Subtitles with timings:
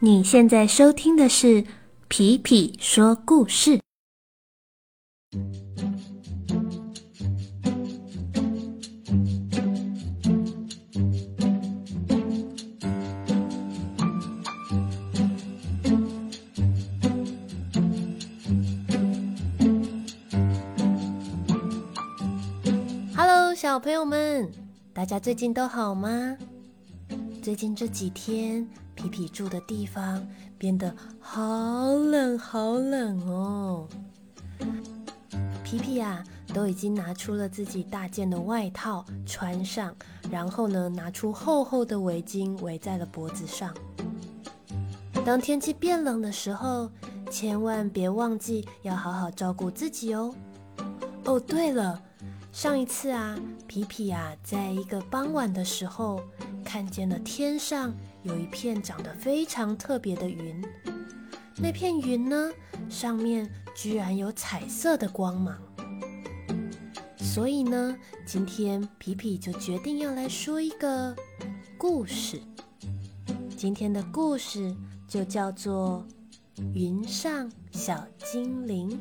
[0.00, 1.62] 你现在收听的是
[2.06, 3.78] 《皮皮说故事》。
[23.16, 24.52] Hello，小朋友们，
[24.92, 26.36] 大家最近都好吗？
[27.42, 28.68] 最近这几天。
[29.06, 30.20] 皮皮住的地方
[30.58, 33.86] 变得好冷好冷哦。
[35.62, 39.94] 皮皮呀，都已经拿出了自己大件的外套穿上，
[40.28, 43.72] 然后呢，拿出厚厚的围巾围在了脖子上。
[45.24, 46.90] 当天气变冷的时候，
[47.30, 50.34] 千万别忘记要好好照顾自己哦。
[51.26, 52.02] 哦，对了，
[52.50, 56.20] 上一次啊，皮皮呀，在一个傍晚的时候，
[56.64, 57.94] 看见了天上。
[58.26, 60.60] 有一片长得非常特别的云，
[61.56, 62.50] 那片云呢，
[62.88, 65.56] 上面居然有彩色的光芒。
[67.16, 71.14] 所以呢，今天皮皮就决定要来说一个
[71.78, 72.40] 故事。
[73.56, 74.74] 今天的故事
[75.06, 76.04] 就叫做
[76.74, 79.00] 《云上小精灵》。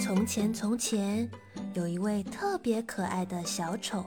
[0.00, 1.28] 从前，从前。
[1.74, 4.04] 有一位特别可爱的小丑，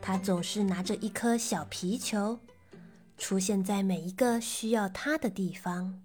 [0.00, 2.38] 他总是拿着一颗小皮球，
[3.16, 6.00] 出现在每一个需要他的地方。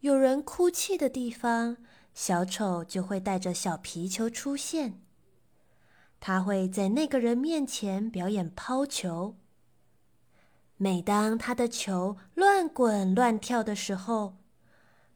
[0.00, 1.78] 有人哭泣的地方，
[2.12, 5.00] 小丑就会带着小皮球出现。
[6.20, 9.36] 他会在那个人面前表演抛球。
[10.76, 14.36] 每当他的球乱滚乱跳的时候，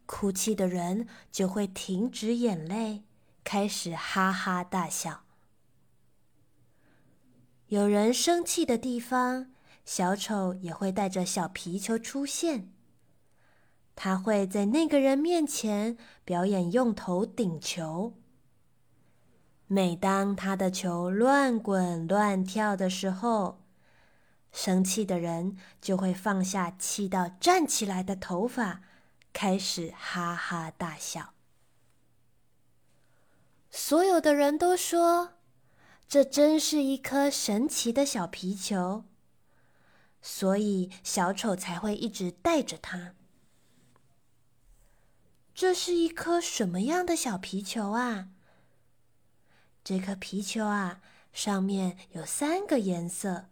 [0.06, 3.04] 哭泣的人就会停止眼泪。
[3.50, 5.22] 开始哈哈大笑。
[7.68, 9.52] 有人生气的地方，
[9.86, 12.70] 小丑也会带着小皮球出现。
[13.96, 18.18] 他会在那个人面前表演用头顶球。
[19.66, 23.64] 每当他的球乱滚乱跳的时候，
[24.52, 28.82] 生气的人就会放下气到站起来的头发，
[29.32, 31.32] 开始哈哈大笑。
[33.70, 35.34] 所有的人都说，
[36.08, 39.04] 这真是一颗神奇的小皮球，
[40.22, 43.14] 所以小丑才会一直带着它。
[45.54, 48.28] 这是一颗什么样的小皮球啊？
[49.82, 51.00] 这颗皮球啊，
[51.32, 53.46] 上面有三个颜色，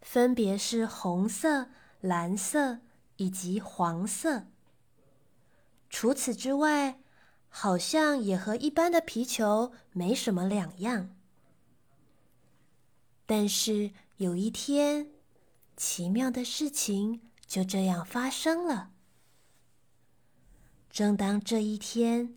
[0.00, 1.68] 分别是红色、
[2.00, 2.78] 蓝色
[3.16, 4.46] 以及黄色。
[5.90, 7.00] 除此之外，
[7.60, 11.12] 好像也和一般的皮球没什么两样，
[13.26, 15.10] 但是有一天，
[15.76, 18.90] 奇妙的事情就这样发生了。
[20.88, 22.36] 正当这一天，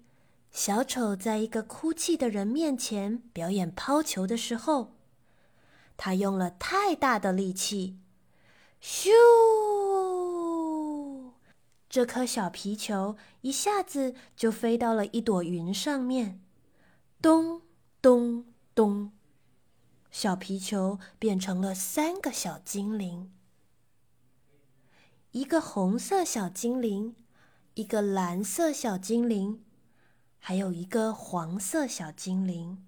[0.52, 4.96] 小丑在一个哭泣的人面前表演抛球的时候，
[5.98, 8.00] 他用了太大的力气，
[8.82, 9.12] 咻！
[11.92, 16.42] 这颗小皮球一下子就飞到了一朵云上面，
[17.22, 17.64] 咚
[18.02, 19.12] 咚咚，
[20.10, 23.30] 小皮球变成了三个小精灵：
[25.32, 27.14] 一个红色小精灵，
[27.74, 29.62] 一个蓝色小精灵，
[30.40, 32.88] 还有一个黄色小精灵。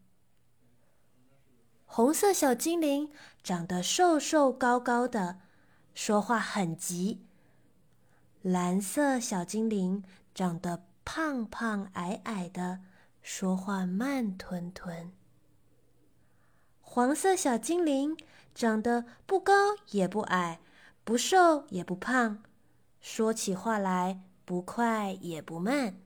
[1.84, 3.12] 红色小精灵
[3.44, 5.40] 长得瘦瘦高高的，
[5.94, 7.25] 说话很急。
[8.44, 10.04] 蓝色小精灵
[10.36, 12.81] 长得胖胖矮矮的，
[13.22, 15.14] 说话慢吞吞。
[16.81, 18.18] 黄色小精灵
[18.54, 19.54] 长得不高
[19.92, 20.59] 也不矮，
[21.06, 22.44] 不瘦也不胖，
[23.00, 26.02] 说起话来不快也不慢。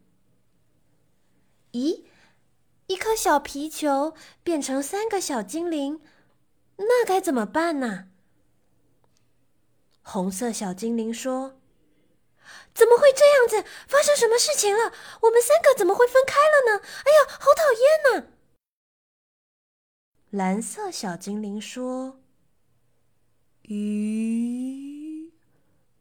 [1.71, 2.03] 咦，
[2.85, 4.13] 一颗小皮球
[4.43, 5.99] 变成三个小精灵，
[6.75, 8.09] 那该怎么办呢？
[10.03, 11.59] 红色小精灵说。
[12.73, 13.63] 怎么会这样子？
[13.87, 14.91] 发生什么事情了？
[15.21, 16.79] 我们三个怎么会分开了呢？
[17.05, 18.27] 哎呀，好讨厌呐！
[20.29, 22.19] 蓝色小精灵说
[23.65, 25.31] ：“咦，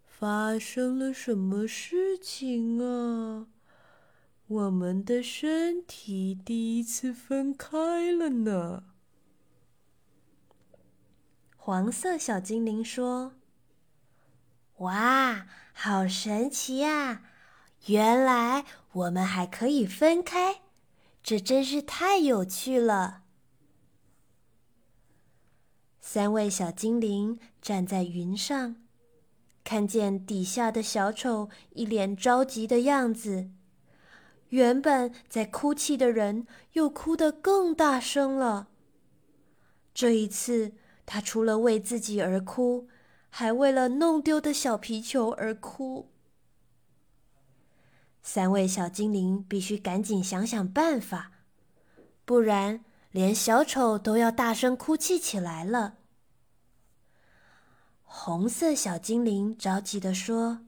[0.04, 3.46] 发生了什么事情啊？
[4.48, 8.82] 我们的身体第一次分开了呢。”
[11.56, 13.34] 黄色小精灵说
[14.78, 15.46] ：“哇！”
[15.78, 17.22] 好神奇呀！
[17.86, 20.62] 原来我们还可以分开，
[21.22, 23.22] 这真是太有趣了。
[26.00, 28.76] 三位小精灵站在云上，
[29.62, 33.50] 看见底下的小丑一脸着急的样子。
[34.48, 38.68] 原本在哭泣的人又哭得更大声了。
[39.92, 40.72] 这一次，
[41.04, 42.88] 他除了为自己而哭，
[43.38, 46.10] 还为了弄丢的小皮球而哭。
[48.22, 51.32] 三位小精灵必须赶紧想想办法，
[52.24, 55.96] 不然连小丑都要大声哭泣起来了。
[58.04, 60.60] 红色小精灵着急地说。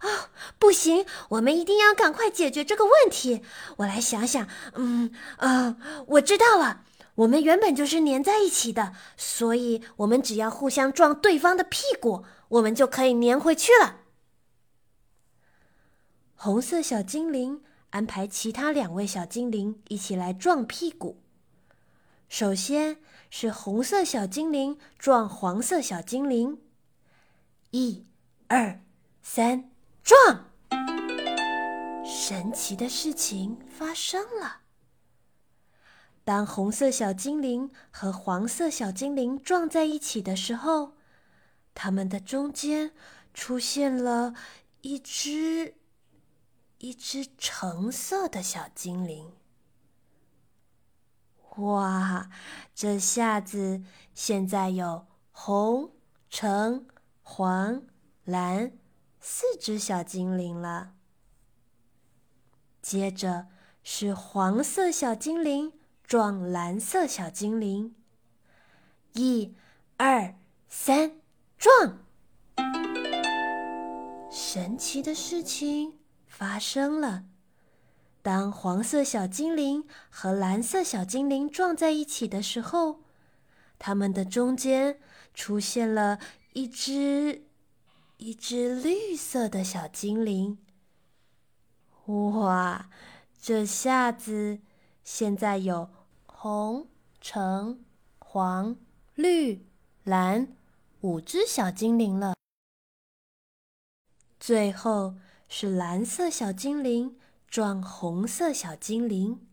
[0.00, 1.04] 啊，不行！
[1.30, 3.42] 我们一定要赶快解决这个问题。
[3.78, 5.76] 我来想想，嗯，啊，
[6.06, 6.84] 我知道了。
[7.20, 14.00] 我们原本就是粘在一起的，所以我们只要互相撞对方的屁股，我们就可以粘回去了。
[16.34, 21.22] 红色小精灵安排其他两位小精灵一起来撞屁股。
[22.28, 26.58] 首先是红色小精灵撞黄色小精灵，
[27.70, 28.06] 一、
[28.46, 28.80] 二。
[29.22, 29.70] 三
[30.02, 30.50] 撞！
[32.02, 34.62] 神奇的事情发生了。
[36.30, 40.92] 当红色小精灵和黄色小精灵撞在一起的时候，
[41.74, 42.92] 它们的中间
[43.34, 44.32] 出现了
[44.82, 45.74] 一只
[46.78, 49.32] 一只橙色的小精灵。
[51.56, 52.30] 哇！
[52.76, 53.82] 这下子
[54.14, 55.90] 现在有红、
[56.28, 56.86] 橙、
[57.22, 57.82] 黄、
[58.22, 58.70] 蓝。
[59.18, 60.92] 四只小精灵了。
[62.80, 63.48] 接着
[63.82, 65.72] 是黄色小精灵
[66.10, 67.94] 撞蓝色小精灵，
[69.12, 69.54] 一、
[69.96, 70.34] 二、
[70.66, 71.12] 三，
[71.56, 71.98] 撞！
[74.28, 77.26] 神奇的事情发生了。
[78.22, 83.04] 当黄色小精灵和蓝色小精灵撞在一起的时候，
[83.78, 84.98] 它们的中间
[85.32, 86.18] 出现了
[86.54, 87.46] 一只。
[88.16, 90.58] 一只绿色的小精灵，
[92.06, 92.90] 哇！
[93.40, 94.58] 这下子
[95.04, 95.88] 现在有
[96.42, 96.88] 红、
[97.20, 97.84] 橙、
[98.18, 98.74] 黄、
[99.14, 99.66] 绿、
[100.04, 100.56] 蓝
[101.02, 102.34] 五只小精灵了。
[104.38, 105.16] 最后
[105.50, 109.46] 是蓝色小精灵撞红色小精灵，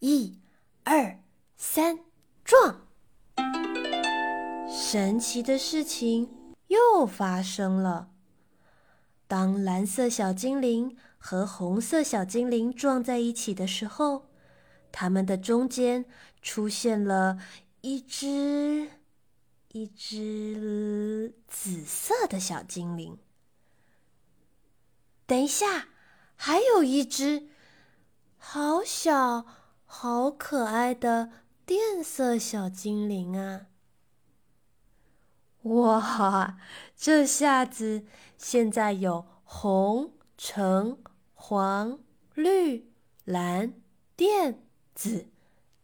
[0.00, 0.38] 一、
[0.84, 1.18] 二、
[1.56, 2.00] 三，
[2.44, 2.86] 撞！
[4.68, 6.28] 神奇的事情。
[6.66, 8.10] 又发生了。
[9.26, 14.26] 当蓝色小精灵和红色小精灵撞在一起的时候，
[14.92, 16.04] 它们的中间
[16.42, 17.38] 出现了
[17.80, 18.88] 一只
[19.72, 23.18] 一只紫色的小精灵。
[25.26, 25.88] 等一下，
[26.34, 27.48] 还有一只
[28.36, 29.46] 好小、
[29.84, 31.30] 好可爱的
[31.64, 33.66] 电色小精灵啊！
[35.62, 36.58] 哇，
[36.96, 38.04] 这下子
[38.36, 40.98] 现在有红、橙、
[41.34, 42.00] 黄、
[42.34, 42.90] 绿、
[43.24, 43.74] 蓝、
[44.16, 44.58] 靛、
[45.00, 45.28] 子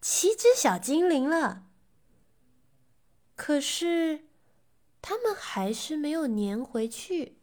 [0.02, 1.64] 七只小精灵了。
[3.34, 4.26] 可是，
[5.00, 7.38] 他们还是没有粘回去。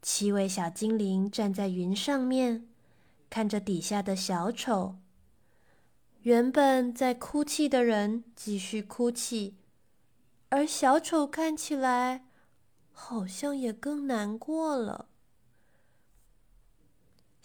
[0.00, 2.66] 七位小精灵站在云上面，
[3.28, 4.96] 看着底下的小丑。
[6.22, 9.58] 原本在哭泣的人继续哭泣。
[10.48, 12.24] 而小丑看起来
[12.90, 15.10] 好像也更难过了。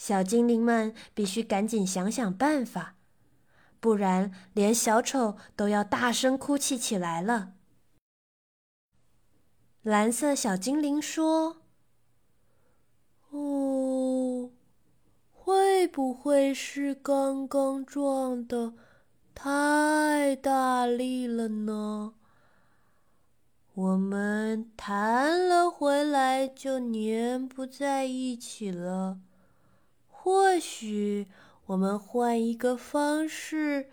[0.07, 2.95] 小精灵们必须赶紧想想办法，
[3.81, 7.55] 不然连小丑都要大声哭泣起来了。
[9.81, 11.57] 蓝色小精灵说
[13.31, 14.49] ：“哦，
[15.33, 18.75] 会不会是刚刚撞的
[19.35, 22.13] 太大力了呢？”
[23.75, 29.19] 我们弹了回来，就粘不在一起了。
[30.27, 31.25] 或许
[31.67, 33.89] 我们换一个方式，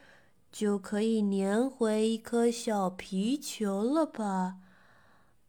[0.50, 4.56] 就可以粘回一颗小皮球了吧？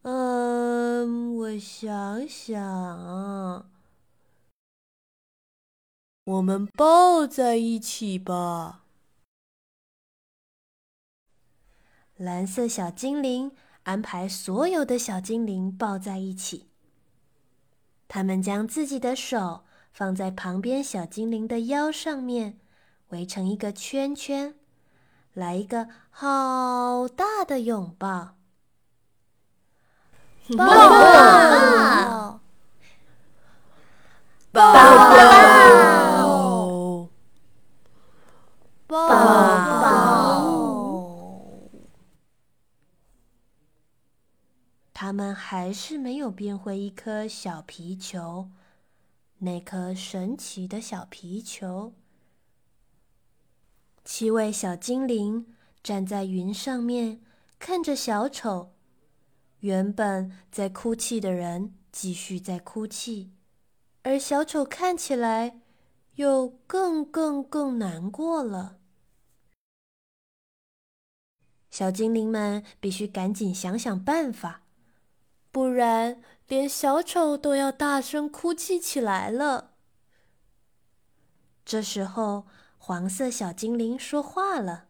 [0.03, 3.67] 嗯，我想想，
[6.25, 8.83] 我们抱在一起吧。
[12.15, 13.51] 蓝色小精灵。
[13.85, 16.67] 安排所有的小精灵抱在一起。
[18.07, 19.63] 他们将自己的手
[19.95, 22.59] 放在旁边小精灵的腰上面，
[23.11, 24.53] 围成一个圈圈，
[25.31, 28.35] 来一个好大的拥抱，
[30.57, 32.41] 抱抱，
[34.51, 34.81] 抱抱，
[38.87, 39.07] 抱
[39.81, 40.45] 抱。
[44.93, 48.49] 他们还是没有变回一颗小皮球。
[49.45, 51.93] 那颗神奇的小皮球。
[54.03, 57.21] 七位小精灵站在云上面，
[57.59, 58.73] 看着小丑。
[59.59, 63.31] 原本在哭泣的人继续在哭泣，
[64.01, 65.61] 而小丑看起来
[66.15, 68.79] 又更更更难过了。
[71.69, 74.63] 小精灵们必须赶紧想想办法，
[75.51, 79.71] 不然连小丑都要大声哭泣起来了。
[81.65, 82.45] 这时候，
[82.77, 84.85] 黄色小精灵说话了：“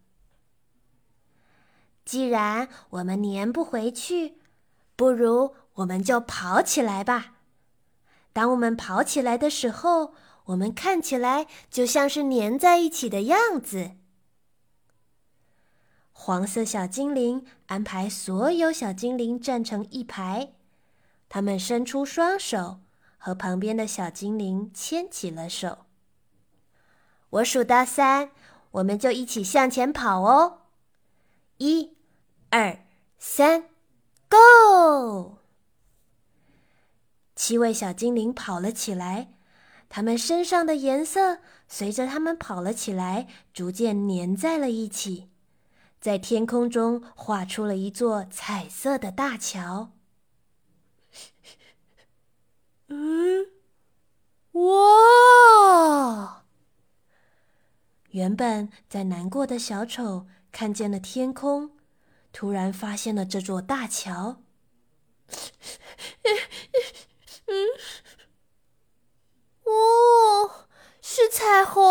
[2.03, 4.37] 既然我们粘不回去，
[4.97, 7.35] 不如我们就跑起来吧。
[8.33, 10.13] 当我们跑起来的时候，
[10.47, 13.91] 我们看起来就像是粘在一起的样子。”
[16.11, 20.54] 黄色小精灵安排所有小精灵站成一排，
[21.35, 22.79] 他们伸出双手，
[23.17, 25.79] 和旁边的小精灵牵起了手。
[27.29, 28.31] 我数到三，
[28.71, 30.61] 我们就一起向前跑哦！
[31.57, 31.97] 一、
[32.51, 32.85] 二、
[33.19, 33.65] 三
[34.29, 35.39] ，Go！
[37.35, 39.33] 七位小精灵跑了起来，
[39.89, 45.29] 他们身上的颜色随着他们跑了起来，逐渐粘在了一起。
[45.99, 49.89] 在天空中画出了一座彩色的大桥。
[52.87, 53.47] 嗯，
[54.51, 56.45] 哇！
[58.09, 61.77] 原本在难过的小丑看见了天空，
[62.31, 64.41] 突然发现了这座大桥。
[67.47, 67.67] 嗯，
[69.65, 70.67] 哦，
[71.01, 71.83] 是彩虹。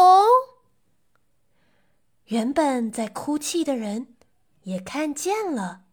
[2.26, 4.16] 原本在哭泣的人
[4.62, 5.84] 也看见了，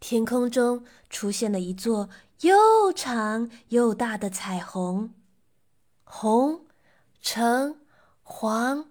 [0.00, 2.08] 天空中出现了一座
[2.42, 5.14] 又长又大的彩虹，
[6.04, 6.66] 红、
[7.20, 7.80] 橙、
[8.22, 8.90] 黄、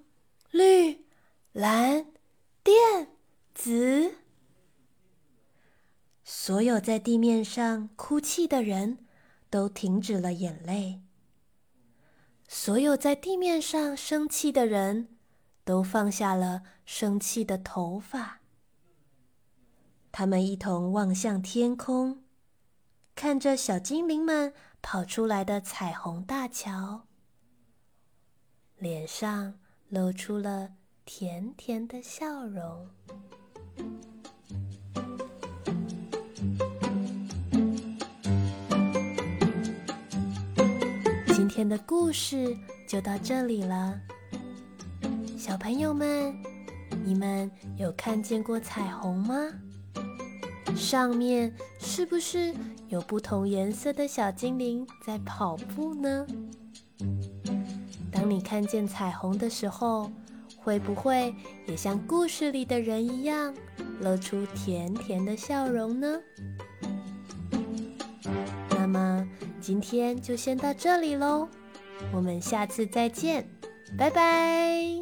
[0.50, 1.06] 绿、
[1.54, 2.08] 蓝、
[2.64, 3.08] 靛、
[3.54, 4.16] 紫。
[6.24, 9.06] 所有在地面上哭泣的人
[9.50, 11.02] 都停止了眼泪，
[12.48, 15.18] 所有在地面上生气的人。
[15.64, 18.42] 都放下了生气的头发，
[20.12, 22.24] 他们一同望向天空，
[23.22, 24.52] 看着小精灵们
[24.82, 27.06] 跑出来的彩虹大桥，
[28.80, 29.54] 脸上
[29.90, 30.68] 露出了
[31.06, 32.90] 甜甜的笑容。
[41.28, 44.02] 今天的故事就到这里了。
[45.38, 46.36] 小朋友们，
[47.06, 49.36] 你们有看见过彩虹吗？
[50.76, 52.54] 上面是不是
[52.90, 56.26] 有不同颜色的小精灵在跑步呢？
[58.12, 60.12] 当你看见彩虹的时候，
[60.58, 61.34] 会不会
[61.68, 63.54] 也像故事里的人一样，
[64.02, 66.20] 露出甜甜的笑容呢？
[68.72, 69.28] 那么
[69.60, 71.48] 今天就先到这里喽，
[72.12, 73.48] 我们下次再见，
[73.98, 75.02] 拜拜。